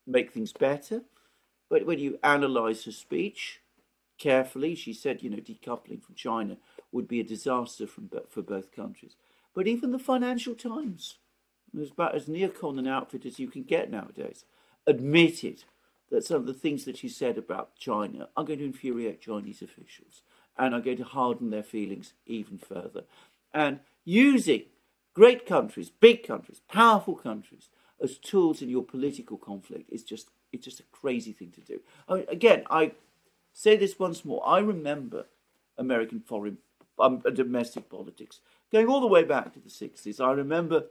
make 0.07 0.33
things 0.33 0.53
better. 0.53 1.03
But 1.71 1.87
when 1.87 1.99
you 1.99 2.19
analyze 2.23 2.85
her 2.85 2.93
speech 2.93 3.61
carefully, 4.19 4.75
she 4.75 4.93
said, 4.93 5.23
you 5.23 5.31
know, 5.31 5.39
decoupling 5.39 6.03
from 6.03 6.15
China 6.15 6.57
would 6.93 7.07
be 7.07 7.21
a 7.21 7.25
disaster 7.25 7.87
from, 7.87 8.11
for 8.29 8.43
both 8.43 8.73
countries. 8.73 9.17
But 9.55 9.67
even 9.67 9.93
the 9.93 9.99
Financial 9.99 10.55
Times, 10.55 11.19
was 11.75 11.91
about 11.91 12.15
as 12.15 12.27
neocon 12.27 12.79
an 12.79 12.87
outfit 12.87 13.27
as 13.27 13.39
you 13.39 13.49
can 13.49 13.63
get 13.63 13.91
nowadays, 13.91 14.45
admitted 14.87 15.65
that 16.11 16.25
some 16.25 16.39
of 16.39 16.47
the 16.47 16.55
things 16.55 16.85
that 16.85 16.97
she 16.97 17.09
said 17.09 17.37
about 17.39 17.77
China 17.77 18.29
are 18.37 18.45
going 18.45 18.59
to 18.59 18.65
infuriate 18.65 19.21
Chinese 19.21 19.63
officials 19.63 20.23
and 20.57 20.75
are 20.75 20.81
going 20.81 20.97
to 20.97 21.05
harden 21.05 21.51
their 21.51 21.63
feelings 21.63 22.15
even 22.27 22.59
further. 22.59 23.05
And 23.53 23.81
using 24.05 24.65
great 25.15 25.47
countries, 25.47 25.91
big 25.91 26.27
countries, 26.27 26.61
powerful 26.69 27.15
countries 27.15 27.69
as 28.01 28.19
tools 28.19 28.63
in 28.63 28.69
your 28.69 28.85
political 28.85 29.37
conflict 29.37 29.91
is 29.91 30.03
just 30.03 30.31
it's 30.53 30.65
just 30.65 30.81
a 30.81 30.85
crazy 30.93 31.33
thing 31.33 31.51
to 31.53 31.61
do. 31.61 31.81
I 32.09 32.25
again, 32.31 32.65
I 32.71 32.93
say 33.53 33.77
this 33.77 33.99
once 33.99 34.25
more. 34.25 34.47
I 34.47 34.61
remember 34.61 35.27
American 35.77 36.21
foreign 36.21 36.59
um, 36.99 37.21
domestic 37.35 37.89
politics 37.89 38.41
going 38.73 38.89
all 38.89 39.01
the 39.01 39.07
way 39.07 39.25
back 39.25 39.53
to 39.53 39.61
the 39.61 39.69
60s. 39.69 40.21
I 40.21 40.33
remember 40.33 40.85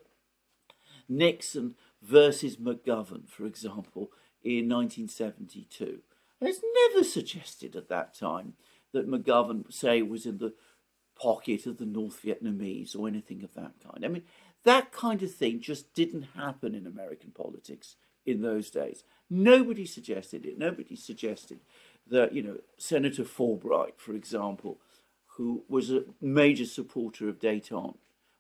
Nixon 1.09 1.75
versus 2.01 2.57
McGovern, 2.57 3.27
for 3.27 3.45
example, 3.45 4.11
in 4.55 4.69
1972. 4.69 5.99
It's 6.39 6.61
never 6.93 7.03
suggested 7.03 7.75
at 7.75 7.89
that 7.89 8.13
time 8.13 8.53
that 8.93 9.09
McGovern, 9.09 9.71
say, 9.73 10.01
was 10.01 10.25
in 10.25 10.37
the 10.37 10.53
pocket 11.19 11.65
of 11.65 11.77
the 11.77 11.85
North 11.85 12.21
Vietnamese 12.23 12.95
or 12.95 13.07
anything 13.07 13.43
of 13.43 13.53
that 13.55 13.73
kind. 13.83 14.05
I 14.05 14.07
mean, 14.07 14.23
that 14.63 14.91
kind 14.91 15.21
of 15.23 15.33
thing 15.33 15.59
just 15.59 15.93
didn't 15.93 16.27
happen 16.35 16.75
in 16.75 16.85
American 16.85 17.31
politics 17.31 17.95
in 18.25 18.41
those 18.41 18.69
days. 18.69 19.03
Nobody 19.29 19.85
suggested 19.85 20.45
it. 20.45 20.57
Nobody 20.57 20.95
suggested 20.95 21.59
that, 22.09 22.33
you 22.33 22.43
know, 22.43 22.57
Senator 22.77 23.23
Fulbright, 23.23 23.97
for 23.97 24.13
example, 24.13 24.79
who 25.37 25.63
was 25.67 25.91
a 25.91 26.03
major 26.21 26.65
supporter 26.65 27.27
of 27.29 27.39
detente, 27.39 27.95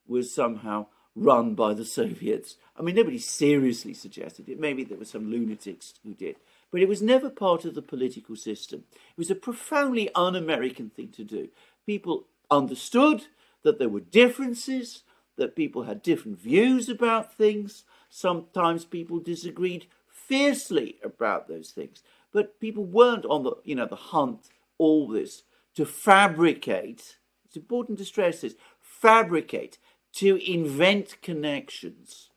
was 0.07 0.33
somehow 0.33 0.87
run 1.17 1.55
by 1.55 1.73
the 1.73 1.85
Soviets. 1.85 2.55
I 2.77 2.81
mean, 2.81 2.95
nobody 2.95 3.17
seriously 3.17 3.93
suggested 3.93 4.47
it. 4.47 4.59
Maybe 4.59 4.83
there 4.83 4.97
were 4.97 5.05
some 5.05 5.31
lunatics 5.31 5.95
who 6.03 6.13
did. 6.13 6.35
But 6.71 6.81
it 6.81 6.87
was 6.87 7.01
never 7.01 7.29
part 7.29 7.65
of 7.65 7.75
the 7.75 7.81
political 7.81 8.35
system. 8.35 8.83
It 8.93 9.17
was 9.17 9.31
a 9.31 9.35
profoundly 9.35 10.09
un 10.15 10.35
American 10.35 10.89
thing 10.89 11.09
to 11.09 11.23
do. 11.23 11.49
People 11.85 12.25
understood 12.51 13.25
that 13.63 13.79
there 13.79 13.89
were 13.89 14.01
differences, 14.01 15.03
that 15.37 15.55
people 15.55 15.83
had 15.83 16.01
different 16.01 16.39
views 16.39 16.89
about 16.89 17.35
things. 17.35 17.83
Sometimes 18.09 18.85
people 18.85 19.19
disagreed 19.19 19.87
fiercely 20.07 20.97
about 21.03 21.47
those 21.47 21.71
things. 21.71 22.03
But 22.31 22.59
people 22.59 22.83
weren't 22.83 23.25
on 23.25 23.43
the, 23.43 23.53
you 23.63 23.75
know, 23.75 23.85
the 23.85 23.95
hunt 23.95 24.49
all 24.77 25.07
this 25.07 25.43
to 25.75 25.85
fabricate, 25.85 27.17
it's 27.45 27.55
important 27.55 27.99
to 27.99 28.05
stress 28.05 28.41
this, 28.41 28.55
fabricate, 28.81 29.77
to 30.17 30.35
invent 30.51 31.21
connections 31.21 32.29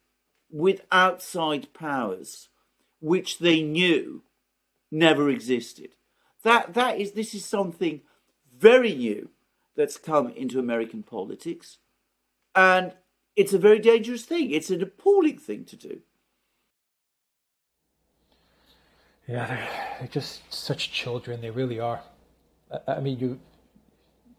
with 0.50 0.82
outside 0.92 1.72
powers 1.72 2.49
which 3.00 3.38
they 3.38 3.62
knew 3.62 4.22
never 4.90 5.30
existed. 5.30 5.94
That 6.42 6.75
that 6.75 6.99
is 6.99 7.12
this 7.12 7.34
is 7.34 7.44
something 7.44 8.02
very 8.54 8.94
new 8.94 9.30
that's 9.76 9.96
come 9.96 10.28
into 10.30 10.58
American 10.58 11.02
politics, 11.02 11.78
and 12.54 12.92
it's 13.34 13.54
a 13.54 13.58
very 13.58 13.78
dangerous 13.78 14.25
thing. 14.25 14.50
It's 14.50 14.70
an 14.70 14.82
appalling 14.82 15.38
thing 15.38 15.64
to 15.64 15.76
do. 15.76 16.00
Yeah, 19.26 19.47
they're, 19.99 20.08
just 20.08 20.52
such 20.52 20.93
children. 20.93 21.40
They 21.40 21.50
really 21.50 21.80
are. 21.80 22.00
I 22.86 23.00
mean, 23.00 23.19
you 23.19 23.38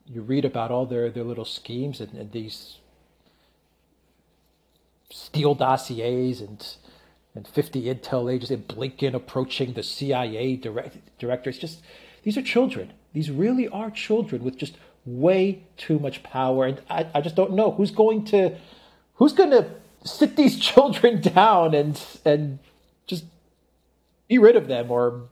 you 0.06 0.22
read 0.22 0.46
about 0.46 0.72
all 0.72 0.86
their, 0.86 1.10
their 1.10 1.24
little 1.24 1.46
schemes 1.46 2.02
and, 2.02 2.14
and 2.14 2.32
these 2.32 2.78
Steele 5.12 5.56
dossiers 5.56 6.42
and 6.42 6.66
and 7.34 7.48
50 7.48 7.84
intel 7.84 8.32
agents 8.32 8.52
and 8.52 8.68
Blinken 8.68 9.14
approaching 9.14 9.74
the 9.74 9.84
CIA 9.84 10.58
direct, 10.58 10.98
directors. 11.18 11.58
Just 11.58 11.82
these 12.24 12.38
are 12.38 12.42
children. 12.42 12.92
These 13.14 13.32
really 13.32 13.68
are 13.68 13.90
children 13.90 14.44
with 14.44 14.58
just 14.58 14.76
way 15.06 15.64
too 15.78 15.98
much 16.00 16.24
power. 16.24 16.66
And 16.66 16.82
I, 16.90 17.08
I 17.16 17.22
just 17.22 17.36
don't 17.36 17.54
know 17.54 17.72
who's 17.72 17.92
going 17.92 18.26
to 18.26 18.58
who's 19.16 19.34
going 19.34 19.52
to 19.52 19.70
sit 20.04 20.36
these 20.36 20.60
children 20.60 21.22
down 21.22 21.74
and 21.74 22.02
and 22.26 22.60
just 23.08 23.26
be 24.28 24.38
rid 24.38 24.56
of 24.56 24.68
them 24.68 24.92
or 24.92 25.24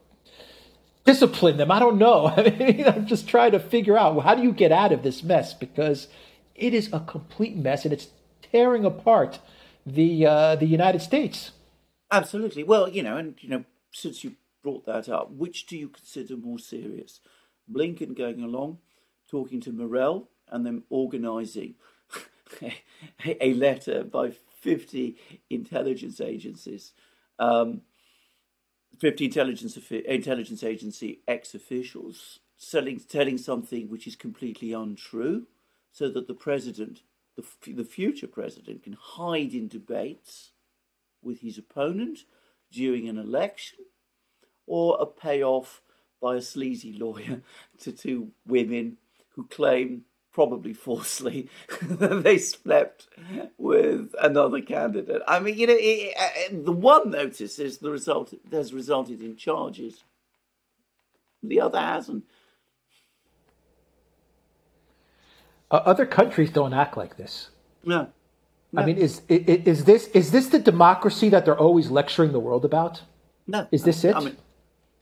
discipline 1.04 1.56
them. 1.56 1.70
I 1.70 1.78
don't 1.78 1.98
know. 1.98 2.26
I 2.36 2.50
mean, 2.50 2.86
I'm 2.86 3.06
just 3.06 3.28
trying 3.28 3.52
to 3.52 3.60
figure 3.60 3.98
out 3.98 4.18
how 4.20 4.34
do 4.34 4.42
you 4.42 4.52
get 4.52 4.72
out 4.72 4.92
of 4.92 5.02
this 5.02 5.22
mess 5.22 5.52
because 5.54 6.08
it 6.54 6.74
is 6.74 6.90
a 6.92 7.00
complete 7.00 7.56
mess 7.56 7.84
and 7.84 7.92
it's 7.92 8.08
tearing 8.50 8.84
apart 8.84 9.38
the 9.86 10.26
uh, 10.26 10.56
the 10.56 10.66
United 10.66 11.00
States. 11.00 11.52
Absolutely. 12.10 12.64
Well, 12.64 12.88
you 12.88 13.02
know, 13.02 13.16
and 13.16 13.34
you 13.40 13.48
know, 13.48 13.64
since 13.92 14.24
you 14.24 14.34
brought 14.62 14.84
that 14.86 15.08
up, 15.08 15.30
which 15.30 15.66
do 15.66 15.76
you 15.76 15.88
consider 15.88 16.36
more 16.36 16.58
serious? 16.58 17.20
Blinken 17.72 18.16
going 18.16 18.42
along, 18.42 18.78
talking 19.30 19.60
to 19.60 19.72
Morell, 19.72 20.28
and 20.48 20.66
then 20.66 20.82
organising 20.90 21.74
a 23.22 23.54
letter 23.54 24.02
by 24.02 24.32
50 24.60 25.16
intelligence 25.48 26.20
agencies 26.20 26.92
um, 27.40 27.80
50 29.00 29.24
intelligence, 29.24 29.76
intelligence 29.90 30.62
agency 30.62 31.22
ex 31.26 31.54
officials 31.54 32.40
selling, 32.58 33.00
telling 33.00 33.38
something 33.38 33.88
which 33.88 34.06
is 34.06 34.14
completely 34.14 34.72
untrue 34.72 35.46
so 35.90 36.10
that 36.10 36.28
the 36.28 36.34
president, 36.34 37.00
the, 37.40 37.72
the 37.72 37.84
future 37.84 38.26
president, 38.26 38.84
can 38.84 38.96
hide 38.98 39.54
in 39.54 39.68
debates 39.68 40.52
with 41.22 41.40
his 41.40 41.58
opponent 41.58 42.20
during 42.70 43.08
an 43.08 43.18
election 43.18 43.78
or 44.66 44.96
a 45.00 45.06
payoff 45.06 45.82
by 46.20 46.36
a 46.36 46.42
sleazy 46.42 46.92
lawyer 46.92 47.42
to 47.78 47.92
two 47.92 48.30
women 48.46 48.96
who 49.34 49.46
claim 49.46 50.04
probably 50.32 50.72
falsely, 50.72 51.48
that 51.82 52.22
they 52.22 52.38
slept 52.38 53.08
with 53.58 54.14
another 54.20 54.60
candidate. 54.60 55.22
I 55.26 55.40
mean, 55.40 55.58
you 55.58 55.66
know, 55.66 55.74
it, 55.74 55.76
it, 55.76 56.16
uh, 56.16 56.56
uh, 56.56 56.62
the 56.64 56.72
one 56.72 57.10
notice 57.10 57.58
is 57.58 57.78
the 57.78 57.90
result 57.90 58.32
has 58.52 58.72
resulted 58.72 59.20
in 59.22 59.36
charges. 59.36 60.04
The 61.42 61.60
other 61.60 61.80
hasn't. 61.80 62.24
Uh, 62.24 62.32
Uh, 65.70 65.76
other 65.84 66.06
countries 66.06 66.50
don't 66.50 66.74
act 66.74 66.96
like 66.96 67.16
this. 67.16 67.50
No. 67.84 68.08
no. 68.72 68.82
I 68.82 68.86
mean, 68.86 68.96
is, 68.96 69.22
is 69.28 69.66
is 69.66 69.84
this 69.84 70.08
is 70.08 70.32
this 70.32 70.48
the 70.48 70.58
democracy 70.58 71.28
that 71.28 71.44
they're 71.44 71.58
always 71.58 71.90
lecturing 71.90 72.32
the 72.32 72.40
world 72.40 72.64
about? 72.64 73.02
No. 73.46 73.68
Is 73.70 73.84
this 73.84 74.04
it? 74.04 74.16
I 74.16 74.20
mean, 74.20 74.36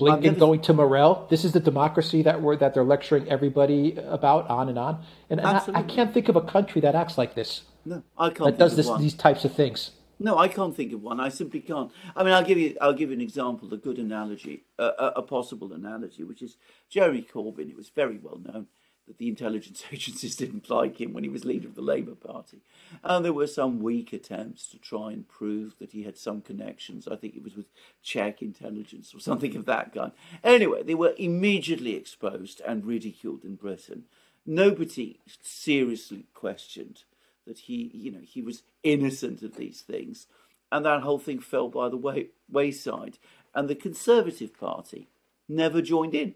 Blinken 0.01 0.23
never... 0.23 0.39
going 0.39 0.61
to 0.63 0.73
Morell. 0.75 1.27
This 1.29 1.45
is 1.45 1.53
the 1.53 1.61
democracy 1.61 2.23
that 2.23 2.41
we're 2.41 2.57
that 2.57 2.75
they're 2.75 2.85
lecturing 2.85 3.29
everybody 3.29 3.97
about, 3.97 4.49
on 4.49 4.69
and 4.69 4.79
on. 4.79 5.05
And, 5.29 5.41
and 5.41 5.49
I, 5.49 5.63
I, 5.75 5.83
can't 5.83 6.15
think 6.15 6.29
of 6.29 6.37
a 6.37 6.41
country 6.41 6.81
that 6.83 6.95
acts 6.95 7.19
like 7.19 7.35
this. 7.35 7.63
No, 7.85 8.03
I 8.17 8.31
can't. 8.31 8.51
That 8.51 8.59
does 8.59 8.77
this, 8.77 8.91
these 8.99 9.15
types 9.15 9.45
of 9.45 9.55
things. 9.55 9.93
No, 10.21 10.37
I 10.37 10.49
can't 10.49 10.77
think 10.77 10.93
of 10.93 11.03
one. 11.03 11.21
I 11.21 11.29
simply 11.29 11.61
can't. 11.61 11.91
I 12.15 12.25
mean, 12.25 12.33
I'll 12.33 12.45
give 12.45 12.59
you. 12.59 12.77
I'll 12.81 12.93
give 12.93 13.09
you 13.11 13.17
an 13.17 13.23
example, 13.23 13.73
a 13.73 13.77
good 13.77 13.99
analogy, 13.99 14.65
a, 14.79 14.85
a, 14.85 15.13
a 15.17 15.23
possible 15.23 15.73
analogy, 15.73 16.25
which 16.25 16.43
is 16.43 16.57
Jeremy 16.89 17.23
Corbyn. 17.23 17.71
It 17.71 17.77
was 17.77 17.89
very 17.89 18.19
well 18.19 18.39
known 18.39 18.67
that 19.09 19.19
the 19.19 19.29
intelligence 19.29 19.83
agencies 19.93 20.37
didn't 20.37 20.71
like 20.71 21.01
him 21.01 21.13
when 21.13 21.25
he 21.25 21.31
was 21.31 21.45
leader 21.45 21.67
of 21.67 21.75
the 21.75 21.83
Labour 21.83 22.15
Party. 22.15 22.61
And 23.03 23.25
there 23.25 23.33
were 23.33 23.49
some 23.49 23.81
weak 23.81 24.13
attempts 24.13 24.67
to 24.69 24.79
try 24.79 25.11
and 25.13 25.27
prove 25.27 25.75
that 25.81 25.93
he 25.93 26.05
had 26.05 26.17
some 26.17 26.41
connections. 26.43 27.09
I 27.09 27.17
think 27.17 27.35
it 27.35 27.43
was 27.43 27.57
with 27.57 27.67
Czech 28.03 28.43
intelligence 28.43 29.13
or 29.15 29.21
something 29.21 29.57
of 29.57 29.65
that 29.65 29.93
kind. 29.93 30.13
Anyway, 30.45 30.85
they 30.85 30.95
were 30.95 31.15
immediately 31.19 31.97
exposed 31.97 32.61
and 32.67 32.85
ridiculed 32.85 33.45
in 33.45 33.57
Britain. 33.57 34.05
Nobody 34.47 35.19
seriously 35.43 36.27
questioned 36.35 37.03
that 37.47 37.61
he, 37.61 37.91
you 37.93 38.13
know, 38.13 38.23
he 38.23 38.43
was 38.43 38.63
innocent 38.83 39.43
of 39.43 39.57
these 39.57 39.81
things. 39.81 40.27
And 40.71 40.85
that 40.85 41.01
whole 41.01 41.19
thing 41.19 41.41
fell 41.41 41.69
by 41.69 41.89
the 41.89 41.97
way, 41.97 42.29
wayside. 42.51 43.19
And 43.55 43.69
the 43.69 43.75
Conservative 43.75 44.59
Party 44.59 45.09
never 45.49 45.81
joined 45.81 46.15
in 46.15 46.35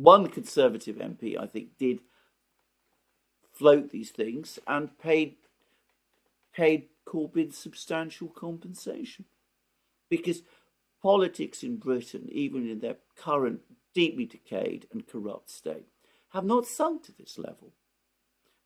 one 0.00 0.28
Conservative 0.28 0.96
MP, 0.96 1.36
I 1.38 1.46
think, 1.46 1.76
did 1.76 2.00
float 3.52 3.90
these 3.90 4.10
things 4.10 4.58
and 4.66 4.96
paid 4.98 5.36
paid 6.54 6.88
Corbyn 7.06 7.52
substantial 7.52 8.28
compensation 8.28 9.24
because 10.08 10.42
politics 11.02 11.62
in 11.62 11.76
Britain, 11.76 12.28
even 12.30 12.68
in 12.68 12.80
their 12.80 12.96
current 13.16 13.60
deeply 13.94 14.24
decayed 14.24 14.86
and 14.92 15.06
corrupt 15.06 15.50
state, 15.50 15.86
have 16.30 16.44
not 16.44 16.66
sunk 16.66 17.04
to 17.04 17.12
this 17.12 17.38
level. 17.38 17.72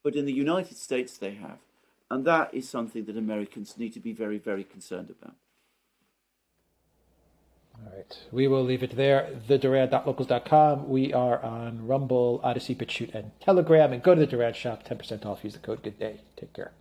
But 0.02 0.16
in 0.16 0.26
the 0.26 0.32
United 0.32 0.76
States, 0.76 1.16
they 1.16 1.34
have. 1.34 1.58
And 2.10 2.24
that 2.26 2.52
is 2.52 2.68
something 2.68 3.04
that 3.06 3.16
Americans 3.16 3.78
need 3.78 3.92
to 3.94 4.00
be 4.00 4.12
very, 4.12 4.38
very 4.38 4.64
concerned 4.64 5.10
about. 5.10 5.36
All 7.84 7.92
right. 7.96 8.18
We 8.30 8.46
will 8.46 8.62
leave 8.62 8.82
it 8.82 8.96
there. 8.96 9.30
TheDurand.locals.com. 9.48 10.88
We 10.88 11.12
are 11.12 11.42
on 11.42 11.86
Rumble, 11.86 12.40
Odysee, 12.44 12.76
BitChute, 12.76 13.14
and 13.14 13.32
Telegram. 13.40 13.92
And 13.92 14.02
go 14.02 14.14
to 14.14 14.20
the 14.20 14.26
Durand 14.26 14.56
shop. 14.56 14.84
10% 14.84 15.26
off. 15.26 15.44
Use 15.44 15.54
the 15.54 15.58
code 15.58 15.82
Good 15.82 15.98
Day. 15.98 16.20
Take 16.36 16.52
care. 16.52 16.72